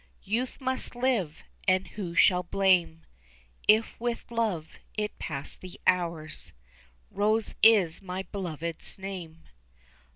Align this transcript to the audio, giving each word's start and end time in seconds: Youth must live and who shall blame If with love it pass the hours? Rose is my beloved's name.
Youth 0.23 0.59
must 0.59 0.95
live 0.95 1.43
and 1.67 1.89
who 1.89 2.15
shall 2.15 2.41
blame 2.41 3.03
If 3.67 3.99
with 3.99 4.31
love 4.31 4.79
it 4.97 5.19
pass 5.19 5.53
the 5.53 5.79
hours? 5.85 6.53
Rose 7.11 7.53
is 7.61 8.01
my 8.01 8.23
beloved's 8.23 8.97
name. 8.97 9.43